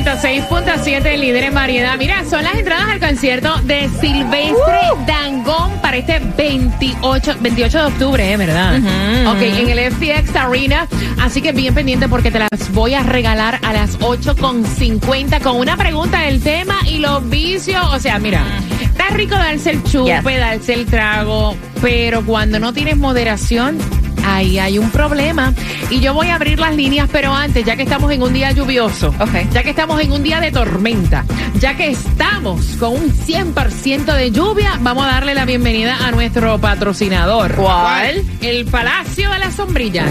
106.7, 0.00 1.18
líder 1.18 1.44
en 1.44 1.54
variedad. 1.54 1.98
Mira, 1.98 2.24
son 2.24 2.42
las 2.44 2.54
entradas 2.54 2.88
al 2.88 2.98
concierto 2.98 3.54
de 3.64 3.90
Silvestre 4.00 4.80
Dangón 5.06 5.70
para 5.82 5.98
este 5.98 6.18
28, 6.18 7.36
28 7.40 7.78
de 7.78 7.84
octubre, 7.84 8.32
¿eh? 8.32 8.36
¿verdad? 8.38 8.78
Ok, 9.26 9.42
en 9.42 9.68
el 9.68 9.92
FTX 9.92 10.34
Arena. 10.34 10.88
Así 11.20 11.42
que 11.42 11.52
bien 11.52 11.74
pendiente 11.74 12.08
porque 12.08 12.30
te 12.30 12.38
las 12.38 12.72
voy 12.72 12.94
a 12.94 13.02
regalar 13.02 13.58
a 13.62 13.74
las 13.74 13.98
8.50 13.98 15.42
con 15.42 15.56
una 15.56 15.76
pregunta 15.76 16.20
del 16.22 16.42
tema 16.42 16.76
y 16.88 16.98
los 16.98 17.28
vicios. 17.28 17.84
O 17.92 17.98
sea, 17.98 18.18
mira, 18.18 18.42
está 18.80 19.08
rico 19.10 19.34
darse 19.34 19.72
el 19.72 19.82
chupe, 19.84 20.10
Yes. 20.14 20.24
darse 20.40 20.72
el 20.72 20.86
trago, 20.86 21.54
pero 21.82 22.24
cuando 22.24 22.58
no 22.58 22.72
tienes 22.72 22.96
moderación, 22.96 23.76
ahí 24.24 24.58
hay 24.58 24.78
un 24.78 24.90
problema. 24.90 25.52
Y 25.90 26.00
yo 26.00 26.14
voy 26.14 26.28
a 26.28 26.36
abrir 26.36 26.58
las 26.58 26.74
líneas, 26.74 27.08
pero 27.10 27.32
antes, 27.32 27.64
ya 27.64 27.76
que 27.76 27.82
estamos 27.82 28.10
en 28.12 28.22
un 28.22 28.32
día 28.32 28.52
lluvioso, 28.52 29.14
ya 29.52 29.62
que 29.62 29.70
estamos 29.70 30.00
en 30.00 30.12
un 30.12 30.22
día 30.22 30.40
de 30.40 30.50
tormenta, 30.50 31.24
ya 31.58 31.76
que 31.76 31.88
estamos 31.90 32.76
con 32.78 32.94
un 32.94 33.10
100% 33.10 34.14
de 34.14 34.30
lluvia, 34.30 34.78
vamos 34.80 35.04
a 35.06 35.08
darle 35.08 35.34
la 35.34 35.44
bienvenida 35.44 36.06
a 36.06 36.10
nuestro 36.10 36.58
patrocinador. 36.58 37.54
¿Cuál? 37.54 38.24
El 38.40 38.64
Palacio 38.66 39.30
de 39.30 39.38
las 39.38 39.54
Sombrillas. 39.54 40.10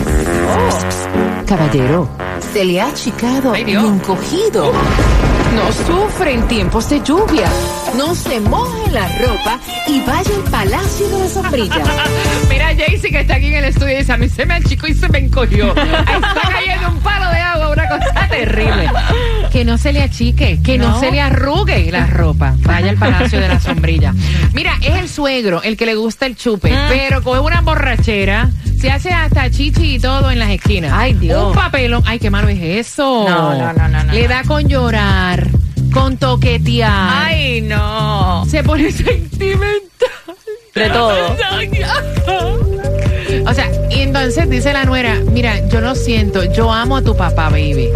Caballero, 1.48 2.10
se 2.54 2.64
le 2.64 2.82
ha 2.82 2.88
achicado 2.88 3.56
y 3.56 3.72
encogido. 3.72 4.72
No 5.56 5.72
sufre 5.86 6.34
en 6.34 6.48
tiempos 6.48 6.90
de 6.90 7.02
lluvia. 7.02 7.48
No 7.98 8.16
se 8.16 8.40
moje 8.40 8.90
la 8.92 9.08
ropa 9.20 9.60
y 9.88 10.00
vaya 10.02 10.36
al 10.36 10.50
Palacio 10.50 11.10
de 11.10 11.20
las 11.20 11.32
Sombrillas. 11.32 11.78
se 14.42 14.46
me 14.48 14.54
achicó 14.56 14.88
y 14.88 14.94
se 14.96 15.08
me 15.10 15.20
encogió. 15.20 15.66
Ahí 15.78 15.90
está 16.16 16.50
cayendo 16.52 16.90
un 16.90 17.00
palo 17.02 17.30
de 17.30 17.38
agua, 17.38 17.70
una 17.70 17.88
cosa 17.90 18.28
terrible. 18.28 18.90
Que 19.52 19.64
no 19.64 19.78
se 19.78 19.94
le 19.94 20.02
achique, 20.02 20.60
que 20.64 20.78
no, 20.80 20.90
No. 20.90 21.00
se 21.00 21.12
le 21.12 21.22
arrugue 21.22 21.92
la 21.92 22.08
ropa. 22.08 22.56
Vaya 22.62 22.90
al 22.90 22.98
Palacio 22.98 23.40
de 23.40 23.48
la 23.48 23.60
Sombrilla. 23.60 24.14
Mira, 24.54 24.74
es 24.82 24.96
el 24.96 25.10
suegro 25.10 25.62
el 25.62 25.78
que 25.78 25.86
le 25.86 25.94
gusta 25.94 26.26
el 26.26 26.36
chupe, 26.36 26.72
Mm. 26.72 26.88
pero 26.90 27.22
coge 27.22 27.40
una 27.40 27.62
borrachera, 27.62 28.50
se 28.80 28.90
hace 28.90 29.12
hasta 29.12 29.50
chichi 29.52 29.96
y 29.96 30.00
todo 30.00 30.32
en 30.32 30.40
las 30.40 30.50
esquinas. 30.50 30.92
Ay, 30.96 31.14
Dios. 31.14 31.50
Un 31.50 31.54
papelón. 31.54 32.02
Ay, 32.08 32.18
qué 32.18 32.32
malo 32.32 32.48
es 32.50 32.60
eso. 32.62 33.26
No, 33.30 33.56
no, 33.56 33.74
no, 33.74 33.88
no, 33.90 34.04
no, 34.06 34.12
Le 34.14 34.28
da 34.28 34.42
con 34.44 34.68
llorar, 34.68 35.48
con 35.94 36.18
toquetear. 36.18 36.92
Ay, 37.28 37.62
no. 37.62 38.44
Se 38.50 38.64
pone 38.64 38.92
sentimental. 38.92 39.78
De 40.74 40.90
todo. 40.90 41.36
O 43.46 43.54
sea, 43.54 43.68
y 43.94 44.02
entonces 44.02 44.50
dice 44.50 44.74
la 44.74 44.86
nuera, 44.86 45.20
mira, 45.32 45.68
yo 45.68 45.82
lo 45.82 45.96
siento, 45.96 46.44
yo 46.54 46.72
amo 46.72 46.98
a 46.98 47.02
tu 47.02 47.16
papá, 47.16 47.50
baby. 47.50 47.90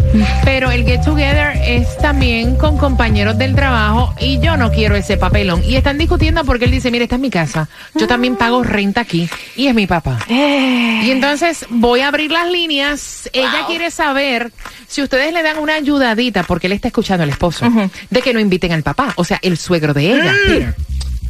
Pero 0.43 0.71
el 0.71 0.85
get 0.85 1.03
together 1.03 1.57
es 1.63 1.97
también 1.97 2.55
con 2.55 2.77
compañeros 2.77 3.37
del 3.37 3.55
trabajo 3.55 4.13
y 4.19 4.39
yo 4.39 4.57
no 4.57 4.71
quiero 4.71 4.95
ese 4.95 5.17
papelón. 5.17 5.63
Y 5.63 5.75
están 5.75 5.97
discutiendo 5.97 6.43
porque 6.43 6.65
él 6.65 6.71
dice, 6.71 6.91
mira, 6.91 7.03
esta 7.03 7.15
es 7.15 7.21
mi 7.21 7.29
casa. 7.29 7.69
Yo 7.93 8.07
también 8.07 8.35
pago 8.35 8.63
renta 8.63 9.01
aquí 9.01 9.29
y 9.55 9.67
es 9.67 9.75
mi 9.75 9.87
papá. 9.87 10.19
Y 10.29 11.11
entonces 11.11 11.65
voy 11.69 12.01
a 12.01 12.09
abrir 12.09 12.31
las 12.31 12.49
líneas. 12.49 13.29
Ella 13.33 13.65
quiere 13.67 13.91
saber 13.91 14.51
si 14.87 15.01
ustedes 15.01 15.33
le 15.33 15.43
dan 15.43 15.57
una 15.57 15.75
ayudadita, 15.75 16.43
porque 16.43 16.67
él 16.67 16.73
está 16.73 16.89
escuchando 16.89 17.23
al 17.23 17.29
esposo, 17.29 17.65
de 18.09 18.21
que 18.21 18.33
no 18.33 18.39
inviten 18.39 18.71
al 18.71 18.83
papá, 18.83 19.13
o 19.15 19.23
sea, 19.23 19.39
el 19.41 19.57
suegro 19.57 19.93
de 19.93 20.13
ella. 20.13 20.33
Peter. 20.47 20.75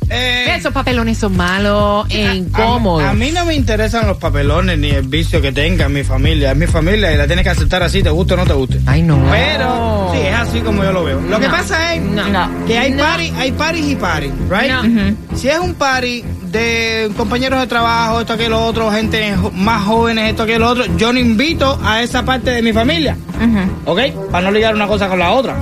Eh, 0.09 0.53
Esos 0.55 0.71
papelones 0.73 1.17
son 1.17 1.35
malos 1.35 2.05
e 2.09 2.25
a- 2.27 2.35
incómodos. 2.35 3.07
A, 3.07 3.13
mí 3.13 3.31
no 3.31 3.45
me 3.45 3.55
interesan 3.55 4.07
los 4.07 4.17
papelones 4.17 4.77
ni 4.77 4.89
el 4.91 5.07
vicio 5.07 5.41
que 5.41 5.51
tenga 5.51 5.89
mi 5.89 6.03
familia. 6.03 6.51
Es 6.51 6.57
mi 6.57 6.67
familia 6.67 7.11
y 7.11 7.17
la 7.17 7.27
tienes 7.27 7.43
que 7.43 7.49
aceptar 7.49 7.81
así, 7.83 8.03
te 8.03 8.09
guste 8.09 8.33
o 8.35 8.37
no 8.37 8.45
te 8.45 8.53
guste. 8.53 8.79
Ay, 8.85 9.01
no. 9.01 9.19
Pero 9.31 10.11
sí, 10.13 10.19
es 10.19 10.35
así 10.35 10.59
como 10.61 10.83
yo 10.83 10.91
lo 10.91 11.03
veo. 11.03 11.19
Lo 11.21 11.39
que 11.39 11.49
pasa 11.49 11.93
es 11.95 12.01
No. 12.01 12.23
que 12.67 12.77
hay 12.77 12.93
party, 12.93 13.33
hay 13.37 13.51
parties 13.51 13.87
y 13.91 13.95
parties, 13.95 14.33
right? 14.49 14.71
No. 14.71 15.15
Si 15.37 15.49
es 15.49 15.59
un 15.59 15.73
party 15.75 16.23
de 16.51 17.11
compañeros 17.17 17.59
de 17.59 17.67
trabajo, 17.67 18.21
esto 18.21 18.37
que 18.37 18.47
lo 18.47 18.63
otro, 18.65 18.89
gente 18.91 19.35
más 19.53 19.83
jóvenes, 19.85 20.29
esto 20.29 20.45
que 20.45 20.57
lo 20.57 20.69
otro, 20.69 20.85
yo 20.97 21.11
no 21.11 21.19
invito 21.19 21.77
a 21.83 22.01
esa 22.01 22.23
parte 22.23 22.51
de 22.51 22.61
mi 22.61 22.71
familia, 22.71 23.17
¿ok? 23.85 23.99
Para 24.31 24.45
no 24.45 24.51
ligar 24.51 24.73
una 24.75 24.87
cosa 24.87 25.07
con 25.09 25.19
la 25.19 25.31
otra. 25.31 25.55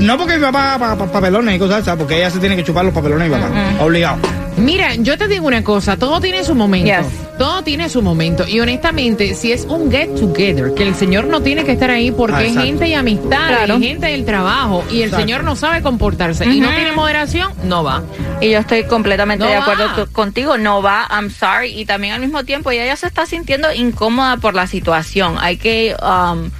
No 0.00 0.18
porque 0.18 0.36
mi 0.36 0.42
papá 0.42 0.76
pa- 0.78 0.96
pa- 0.96 1.06
papelones 1.10 1.56
y 1.56 1.58
cosas 1.58 1.82
esas, 1.82 1.96
porque 1.96 2.18
ella 2.18 2.30
se 2.30 2.38
tiene 2.38 2.56
que 2.56 2.64
chupar 2.64 2.84
los 2.84 2.92
papelones 2.94 3.30
de 3.30 3.36
mi 3.36 3.42
papá, 3.42 3.84
obligado. 3.84 4.18
Mira, 4.58 4.94
yo 4.94 5.18
te 5.18 5.28
digo 5.28 5.46
una 5.46 5.62
cosa, 5.62 5.98
todo 5.98 6.18
tiene 6.20 6.42
su 6.42 6.54
momento. 6.54 6.86
Yes. 6.86 7.06
Todo 7.38 7.62
tiene 7.62 7.90
su 7.90 8.00
momento. 8.00 8.46
Y 8.48 8.58
honestamente, 8.60 9.34
si 9.34 9.52
es 9.52 9.64
un 9.66 9.90
get 9.90 10.14
together, 10.18 10.72
que 10.74 10.82
el 10.82 10.94
señor 10.94 11.26
no 11.26 11.42
tiene 11.42 11.64
que 11.64 11.72
estar 11.72 11.90
ahí 11.90 12.10
porque 12.10 12.36
Ah, 12.36 12.42
es 12.44 12.56
gente 12.56 12.88
y 12.88 12.94
amistad, 12.94 13.48
Claro. 13.48 13.76
y 13.76 13.82
gente 13.86 14.06
del 14.06 14.24
trabajo, 14.24 14.82
y 14.90 14.98
el 14.98 15.04
Exacto. 15.08 15.18
señor 15.26 15.44
no 15.44 15.56
sabe 15.56 15.82
comportarse 15.82 16.46
y 16.46 16.60
no 16.60 16.70
tiene 16.70 16.92
moderación, 16.92 17.52
no 17.64 17.84
va. 17.84 18.02
Y 18.40 18.50
yo 18.50 18.58
estoy 18.60 18.84
completamente 18.84 19.44
No 19.44 19.50
de 19.50 19.56
acuerdo 19.56 20.06
contigo, 20.12 20.56
no 20.56 20.80
va, 20.80 21.06
I'm 21.10 21.30
sorry. 21.30 21.78
Y 21.78 21.84
también 21.84 22.14
al 22.14 22.20
mismo 22.20 22.42
tiempo 22.44 22.70
ella 22.70 22.86
ya 22.86 22.96
se 22.96 23.06
está 23.08 23.26
sintiendo 23.26 23.70
incómoda 23.74 24.38
por 24.38 24.54
la 24.54 24.66
situación. 24.66 25.36
Hay 25.38 25.58
que, 25.58 25.94
um, 26.02 26.50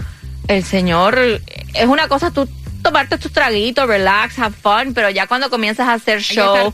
el 0.48 0.62
señor, 0.64 1.18
es 1.72 1.86
una 1.86 2.08
cosa 2.08 2.30
tú 2.30 2.46
tomarte 2.86 3.18
tus 3.18 3.32
traguitos, 3.32 3.86
relax, 3.88 4.38
have 4.38 4.54
fun, 4.54 4.94
pero 4.94 5.10
ya 5.10 5.26
cuando 5.26 5.50
comienzas 5.50 5.88
a 5.88 5.94
hacer 5.94 6.20
show, 6.20 6.72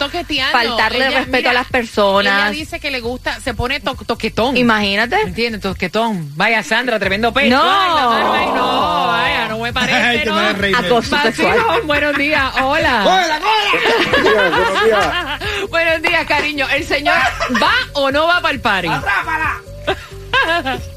faltarle 0.52 1.06
Ella- 1.06 1.18
respeto 1.20 1.36
mira, 1.38 1.50
a 1.50 1.54
las 1.54 1.68
personas. 1.68 2.40
Ella 2.42 2.50
dice 2.50 2.80
que 2.80 2.90
le 2.90 3.00
gusta, 3.00 3.40
se 3.40 3.54
pone 3.54 3.80
to- 3.80 3.94
toquetón. 4.06 4.56
Imagínate. 4.56 5.20
¿Entiendes? 5.22 5.62
Toquetón. 5.62 6.36
Vaya, 6.36 6.62
Sandra, 6.62 6.98
tremendo 6.98 7.32
pecho. 7.32 7.56
No. 7.56 7.62
Ay, 7.62 8.40
ay, 8.40 8.46
no, 8.54 9.06
vaya, 9.06 9.48
no 9.48 9.58
me 9.58 9.72
parece, 9.72 9.94
Ay, 10.02 10.22
no. 10.26 10.78
Acoso. 10.78 11.16
Vacilón, 11.16 11.86
buenos 11.86 12.16
días, 12.18 12.52
hola. 12.62 13.02
¡Hola, 13.06 13.40
hola! 13.40 14.42
buenos 14.52 14.84
días. 14.84 15.70
Buenos 15.70 16.02
días, 16.02 16.26
cariño. 16.28 16.66
¿El 16.68 16.84
señor 16.84 17.16
va 17.62 17.72
o 17.94 18.10
no 18.10 18.26
va 18.26 18.40
para 18.40 18.52
el 18.54 18.60
party? 18.60 18.88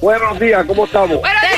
Buenos 0.02 0.40
días, 0.40 0.66
¿cómo 0.66 0.86
estamos? 0.86 1.20
Buenos 1.22 1.42
días. 1.42 1.55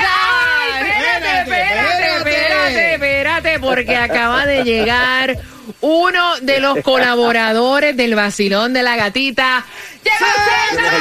Espérate, 2.68 2.94
espérate, 2.94 3.60
porque 3.60 3.96
acaba 3.96 4.46
de 4.46 4.64
llegar 4.64 5.38
uno 5.82 6.38
de 6.42 6.60
los 6.60 6.80
colaboradores 6.82 7.96
del 7.98 8.16
vacilón 8.16 8.74
de 8.74 8.84
la 8.84 8.96
gatita. 8.96 9.66
¡Llegó 10.04 10.26
César! 10.72 10.94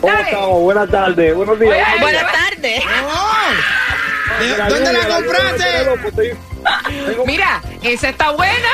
¿Cómo 0.00 0.14
estamos? 0.18 0.60
Buenas 0.60 0.90
tardes, 0.90 1.34
buenos 1.34 1.58
días. 1.58 1.74
Oye, 1.74 2.00
Buenas 2.00 2.32
tardes. 2.32 2.82
¿De- 4.40 4.56
La 4.56 4.68
¿Dónde 4.68 4.92
la 4.92 5.06
compraste? 5.08 5.64
Mira, 7.26 7.60
esa 7.82 8.08
está 8.10 8.30
buena. 8.30 8.68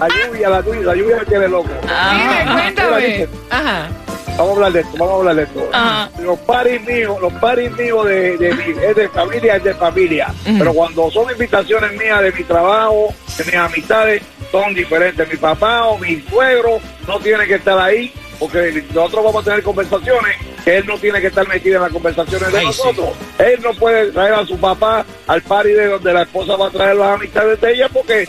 La 0.00 0.08
lluvia, 0.08 0.48
la 0.50 0.60
lluvia, 0.60 0.80
la 0.82 0.94
lluvia 0.94 1.16
me 1.18 1.24
tiene 1.26 1.48
loco. 1.48 1.70
Dime, 1.82 2.52
cuéntame. 2.52 3.28
Ajá. 3.50 3.88
Vamos 4.36 4.50
a 4.50 4.54
hablar 4.54 4.72
de 4.72 4.80
esto, 4.80 4.92
vamos 4.98 5.12
a 5.12 5.16
hablar 5.18 5.36
de 5.36 5.42
esto. 5.44 5.68
Ajá. 5.72 6.10
Los 6.20 6.38
paris 6.40 6.80
míos, 6.82 7.16
los 7.20 7.32
paris 7.34 7.70
míos 7.72 8.04
de, 8.06 8.36
de 8.36 8.54
mi- 8.54 8.84
es 8.84 8.96
de 8.96 9.08
familia, 9.08 9.56
es 9.56 9.64
de 9.64 9.74
familia. 9.74 10.34
Pero 10.44 10.74
cuando 10.74 11.10
son 11.10 11.30
invitaciones 11.30 11.92
mías 11.98 12.20
de 12.22 12.32
mi 12.32 12.44
trabajo, 12.44 13.14
de 13.38 13.44
mis 13.44 13.54
amistades, 13.54 14.22
son 14.52 14.74
diferentes. 14.74 15.26
Mi 15.30 15.36
papá 15.38 15.86
o 15.86 15.98
mi 15.98 16.20
suegro 16.28 16.78
no 17.08 17.18
tiene 17.20 17.46
que 17.46 17.54
estar 17.54 17.78
ahí 17.78 18.12
porque 18.38 18.84
nosotros 18.94 19.24
vamos 19.24 19.40
a 19.42 19.44
tener 19.50 19.62
conversaciones 19.62 20.36
que 20.62 20.76
él 20.76 20.86
no 20.86 20.98
tiene 20.98 21.20
que 21.22 21.28
estar 21.28 21.48
metido 21.48 21.76
en 21.76 21.82
las 21.84 21.92
conversaciones 21.92 22.52
de 22.52 22.58
Ay, 22.58 22.66
sí. 22.72 22.82
nosotros. 22.84 23.08
Él 23.38 23.60
no 23.62 23.72
puede 23.72 24.12
traer 24.12 24.34
a 24.34 24.44
su 24.44 24.58
papá 24.58 25.06
al 25.26 25.40
party 25.40 25.70
de 25.70 25.86
donde 25.86 26.12
la 26.12 26.22
esposa 26.22 26.56
va 26.56 26.66
a 26.66 26.70
traer 26.70 26.96
las 26.96 27.14
amistades 27.14 27.58
de 27.60 27.72
ella 27.72 27.88
porque 27.90 28.22
él- 28.24 28.28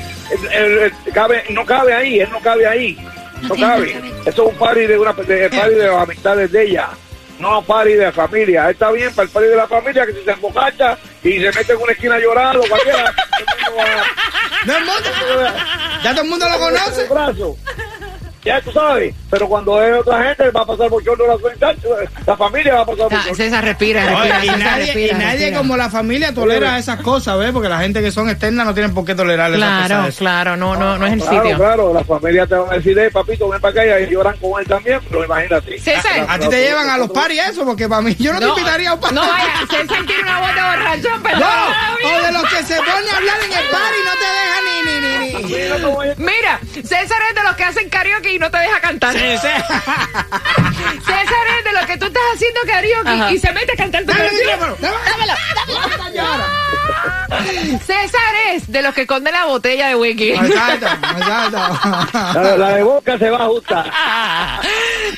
él- 0.54 0.78
él 1.06 1.14
cabe, 1.14 1.44
no 1.50 1.66
cabe 1.66 1.94
ahí, 1.94 2.22
él 2.22 2.30
no 2.32 2.40
cabe 2.40 2.66
ahí. 2.66 2.98
No 3.44 3.56
cabe. 3.56 3.92
Eso 4.26 4.44
es 4.48 4.54
un 4.54 4.56
party 4.56 4.88
de 4.88 4.98
una 5.00 5.14
de, 5.14 5.50
party 5.50 5.76
de 5.76 5.88
las 5.88 6.02
amistades 6.04 6.52
de 6.52 6.64
ella. 6.64 6.90
No 7.40 7.62
party 7.62 7.94
de 7.94 8.12
familia. 8.12 8.70
Está 8.70 8.92
bien 8.92 9.14
para 9.14 9.26
el 9.26 9.30
party 9.32 9.50
de 9.50 9.56
la 9.56 9.68
familia 9.68 10.06
que 10.06 10.14
si 10.14 10.24
se 10.24 10.32
embocacha 10.32 10.98
y 11.24 11.40
se 11.40 11.52
mete 11.52 11.74
en 11.74 11.82
una 11.82 11.92
esquina 11.92 12.16
a 12.16 12.20
llorar 12.20 12.58
o 12.58 12.62
cualquiera. 12.68 13.14
todo 13.36 13.38
el 13.38 13.76
mundo 13.76 13.78
va- 13.78 14.66
No, 14.66 14.78
el 14.78 14.86
mundo- 14.86 15.10
ya 16.04 16.12
todo 16.12 16.22
el 16.24 16.30
mundo 16.30 16.50
lo 16.50 16.60
conoce. 16.60 17.08
Ya 18.48 18.62
tú 18.62 18.72
sabes, 18.72 19.14
pero 19.30 19.48
cuando 19.50 19.82
es 19.84 20.00
otra 20.00 20.24
gente 20.24 20.50
va 20.52 20.62
a 20.62 20.66
pasar 20.66 20.88
por 20.90 21.04
chorro 21.04 21.28
la 21.28 21.76
la 22.26 22.38
familia 22.38 22.76
va 22.76 22.82
a 22.82 22.86
pasar 22.86 23.08
por 23.10 23.18
Ah. 23.18 23.24
César, 23.36 23.64
respira, 23.66 24.04
Oye, 24.22 24.30
respira. 24.32 24.56
y 24.56 24.60
nadie, 24.60 25.10
y 25.10 25.14
nadie 25.14 25.32
respira. 25.38 25.58
como 25.58 25.76
la 25.76 25.90
familia 25.90 26.34
tolera 26.34 26.78
esas 26.78 27.02
cosas, 27.02 27.38
¿ves? 27.40 27.52
Porque 27.52 27.68
la 27.68 27.80
gente 27.80 28.02
que 28.02 28.10
son 28.12 28.30
externas 28.30 28.66
no 28.66 28.74
tienen 28.74 28.94
por 28.94 29.04
qué 29.06 29.16
tolerar 29.16 29.52
esas 29.54 29.60
Claro, 29.60 29.98
cosas. 30.06 30.16
claro, 30.18 30.56
no, 30.58 30.76
no, 30.78 30.98
no 30.98 31.06
es 31.08 31.14
el 31.14 31.20
Claro, 31.20 31.42
sitio. 31.42 31.58
claro, 31.58 31.94
la 31.94 32.04
familia 32.06 32.48
te 32.48 32.56
van 32.56 32.70
a 32.72 32.74
decir, 32.76 32.98
eh, 32.98 33.12
papito, 33.12 33.50
ven 33.50 33.60
para 33.60 33.82
acá 33.84 34.00
y 34.00 34.10
lloran 34.10 34.38
con 34.38 34.62
él 34.62 34.68
también, 34.68 35.00
pero 35.10 35.26
imagínate. 35.26 35.78
César. 35.80 36.26
A 36.30 36.40
ti 36.40 36.48
te 36.48 36.62
llevan 36.62 36.90
a 36.90 36.98
los 36.98 37.10
paris 37.10 37.42
eso, 37.52 37.66
porque 37.66 37.88
para 37.90 38.02
mí 38.02 38.16
yo 38.18 38.32
no, 38.34 38.40
te 38.40 38.46
invitaría 38.48 38.92
a 38.92 38.94
un 38.94 39.00
party. 39.02 39.16
No, 39.16 39.22
vaya, 39.22 39.46
César 39.70 40.06
tiene 40.06 40.22
una 40.24 40.40
voz 40.40 40.56
de 40.56 40.62
borrachón, 40.62 41.24
perdón. 41.24 41.40
No, 41.42 42.08
o 42.18 42.22
de 42.26 42.32
César 46.84 47.22
es 47.30 47.36
de 47.36 47.44
los 47.44 47.56
que 47.56 47.64
hacen 47.64 47.90
karaoke 47.90 48.34
y 48.34 48.40
no 48.40 48.50
te 48.52 48.58
deja 48.58 48.80
cantar. 48.82 49.14
César 49.14 49.64
es 51.58 51.64
de 51.66 51.72
los 51.74 51.86
que 51.86 51.98
tú 51.98 52.06
estás 52.08 52.24
haciendo 52.36 52.60
karaoke 52.66 53.10
Ajá. 53.10 53.32
y 53.32 53.38
se 53.40 53.52
mete 53.54 53.72
a 53.74 53.76
cantar 53.76 54.02
tu 54.04 54.08
Dame 54.08 54.24
el 54.26 54.30
canción. 54.30 54.60
micrófono, 54.60 54.78
dámelo, 54.82 55.34
dámelo. 56.08 56.44
César 57.86 58.36
es 58.54 58.72
de 58.72 58.82
los 58.82 58.94
que 58.94 59.02
esconde 59.02 59.30
la 59.32 59.44
botella 59.46 59.88
de 59.90 59.96
whisky. 59.96 60.32
Exacto, 60.32 60.88
exacto. 61.18 61.58
La, 62.42 62.58
la 62.58 62.70
de 62.76 62.84
boca 62.84 63.18
se 63.18 63.30
va 63.30 63.38
a 63.40 63.44
ajustar. 63.44 63.86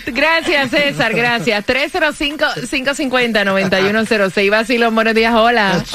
Gracias, 0.08 0.72
César, 0.72 1.14
gracias. 1.14 1.66
305-550-9106. 1.68 4.50
Vacilón, 4.52 4.96
buenos 4.96 5.14
días, 5.14 5.34
hola. 5.36 5.84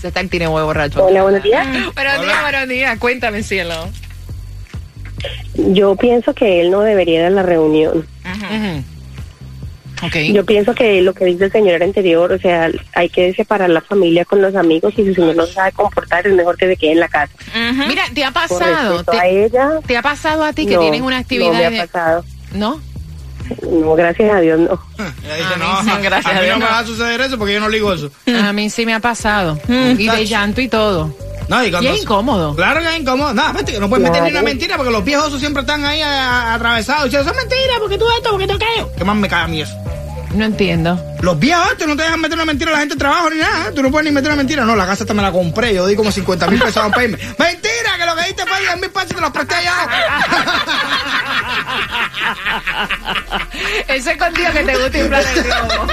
César 0.00 0.26
tiene 0.28 0.48
huevo 0.48 0.66
borracho. 0.66 1.04
Hola, 1.04 1.22
buenos 1.22 1.42
días. 1.42 1.66
Buenos 1.94 2.22
días, 2.22 2.40
buenos 2.42 2.68
días. 2.68 2.98
Cuéntame, 2.98 3.42
cielo. 3.42 3.88
Yo 5.54 5.96
pienso 5.96 6.34
que 6.34 6.60
él 6.60 6.70
no 6.70 6.80
debería 6.80 7.20
ir 7.20 7.26
a 7.26 7.30
la 7.30 7.42
reunión. 7.42 8.06
Ok. 10.04 10.16
Yo 10.32 10.44
pienso 10.44 10.74
que 10.74 11.00
lo 11.00 11.14
que 11.14 11.26
dice 11.26 11.44
el 11.44 11.52
señor 11.52 11.80
anterior, 11.80 12.32
o 12.32 12.38
sea, 12.38 12.68
hay 12.92 13.08
que 13.08 13.32
separar 13.34 13.70
la 13.70 13.80
familia 13.80 14.24
con 14.24 14.42
los 14.42 14.56
amigos 14.56 14.92
y 14.96 15.02
si 15.02 15.08
el 15.10 15.14
señor 15.14 15.36
no 15.36 15.46
se 15.46 15.52
sabe 15.52 15.70
comportar 15.72 16.26
es 16.26 16.34
mejor 16.34 16.56
que 16.56 16.66
se 16.66 16.76
quede 16.76 16.92
en 16.92 17.00
la 17.00 17.08
casa. 17.08 17.32
Mira, 17.86 18.02
¿te 18.12 18.24
ha 18.24 18.32
pasado? 18.32 18.94
respeto 18.98 19.12
a 19.12 19.20
¿Te, 19.20 19.44
ella, 19.44 19.70
te 19.86 19.96
ha 19.96 20.02
pasado 20.02 20.42
a 20.42 20.52
ti 20.52 20.66
que 20.66 20.74
no, 20.74 20.80
tienen 20.80 21.04
una 21.04 21.18
actividad? 21.18 21.52
No 21.52 21.58
me 21.58 21.66
ha 21.66 21.70
de- 21.70 21.86
pasado. 21.86 22.24
¿No? 22.52 22.80
No, 23.70 23.94
gracias 23.94 24.32
a 24.32 24.40
Dios, 24.40 24.58
no. 24.58 24.80
Ella 25.24 25.36
dice, 25.36 25.54
A 25.54 25.56
mí 25.56 25.64
no, 25.64 25.82
sí, 25.82 26.02
gracias 26.02 26.26
a 26.34 26.38
a 26.38 26.40
mí 26.40 26.46
Dios, 26.46 26.58
no 26.58 26.64
me 26.64 26.70
va 26.70 26.78
a 26.80 26.84
suceder 26.86 27.20
eso 27.20 27.38
porque 27.38 27.54
yo 27.54 27.60
no 27.60 27.68
ligo 27.68 27.92
eso. 27.92 28.10
A 28.26 28.52
mí 28.52 28.70
sí 28.70 28.84
me 28.86 28.94
ha 28.94 29.00
pasado. 29.00 29.60
Y 29.68 30.08
de 30.08 30.26
llanto 30.26 30.60
y 30.60 30.68
todo. 30.68 31.14
No, 31.48 31.62
y, 31.64 31.68
Y 31.68 31.70
cuando- 31.70 31.92
es 31.92 32.02
incómodo. 32.02 32.54
Claro 32.56 32.80
que 32.80 32.88
es 32.94 33.00
incómodo. 33.00 33.34
No, 33.34 33.52
no 33.52 33.88
puedes 33.88 34.04
meter 34.08 34.22
ni 34.22 34.30
una 34.30 34.42
mentira 34.42 34.76
porque 34.76 34.92
los 34.92 35.04
viejos 35.04 35.38
siempre 35.38 35.60
están 35.62 35.84
ahí 35.84 36.00
a- 36.00 36.50
a- 36.50 36.54
atravesados. 36.54 37.04
Diciendo, 37.04 37.28
son 37.28 37.36
mentiras 37.36 37.76
porque 37.80 37.98
tú 37.98 38.04
esto, 38.16 38.30
porque 38.30 38.46
tú 38.46 38.54
aquello. 38.54 38.90
¿Qué 38.96 39.04
más 39.04 39.16
me 39.16 39.28
cae 39.28 39.44
a 39.44 39.48
mí 39.48 39.60
eso? 39.62 39.74
No 40.34 40.44
entiendo. 40.46 40.98
Los 41.20 41.38
viejos 41.38 41.72
estos 41.72 41.86
no 41.86 41.94
te 41.94 42.04
dejan 42.04 42.18
meter 42.18 42.36
una 42.38 42.46
mentira 42.46 42.70
a 42.70 42.72
la 42.72 42.78
gente 42.80 42.94
de 42.94 42.98
trabajo 42.98 43.28
ni 43.28 43.36
nada. 43.36 43.70
Tú 43.74 43.82
no 43.82 43.90
puedes 43.90 44.06
ni 44.06 44.12
meter 44.14 44.30
una 44.30 44.36
mentira. 44.38 44.64
No, 44.64 44.74
la 44.74 44.86
casa 44.86 45.04
esta 45.04 45.12
me 45.12 45.20
la 45.20 45.30
compré. 45.30 45.74
Yo 45.74 45.86
di 45.86 45.94
como 45.94 46.10
50 46.10 46.46
mil 46.46 46.58
pesos 46.58 46.78
a 46.78 46.86
un 46.86 46.92
payment. 46.92 47.22
¡Mentira! 47.38 47.98
Que 47.98 48.06
lo 48.06 48.16
que 48.16 48.24
diste 48.28 48.46
fue 48.46 48.58
10 48.60 48.80
mil 48.80 48.88
pesos 48.90 49.10
y 49.10 49.14
te 49.14 49.20
los 49.20 49.30
presté 49.30 49.54
allá. 49.56 49.74
Eso 53.88 54.10
es 54.10 54.16
contigo 54.16 54.48
que 54.52 54.64
te 54.64 54.76
gusta 54.78 54.98
inflar 54.98 55.24
el 55.36 55.42
globo. 55.44 55.86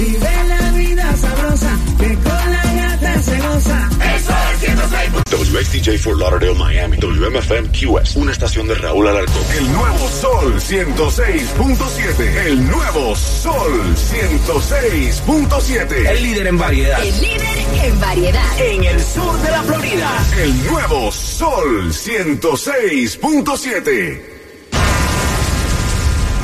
Vive 0.00 0.30
la 0.48 0.72
vida 0.72 1.14
sabrosa, 1.14 1.78
que 1.98 2.14
con 2.14 2.52
la 2.52 2.64
gata 2.74 3.22
se 3.22 3.38
goza. 3.38 3.90
Eso 4.16 4.32
es 4.54 4.60
106. 4.60 5.10
WXTJ 5.52 5.98
for 5.98 6.16
Lauderdale, 6.16 6.54
Miami. 6.54 6.96
WMFM 6.96 7.68
QS. 7.68 8.16
Una 8.16 8.32
estación 8.32 8.66
de 8.66 8.76
Raúl 8.76 9.08
Alarcón. 9.08 9.42
El 9.58 9.70
nuevo 9.70 10.08
Sol 10.08 10.58
106.7. 10.58 12.46
El 12.46 12.66
nuevo 12.66 13.14
Sol 13.14 13.94
106.7. 13.94 16.08
El 16.08 16.22
líder 16.22 16.46
en 16.46 16.56
variedad. 16.56 17.02
El 17.02 17.20
líder 17.20 17.58
en 17.84 18.00
variedad. 18.00 18.58
En 18.58 18.84
el 18.84 19.02
sur 19.02 19.38
de 19.42 19.50
la 19.50 19.62
Florida. 19.64 20.08
El 20.38 20.64
nuevo 20.64 21.12
Sol 21.12 21.92
106.7. 21.92 24.39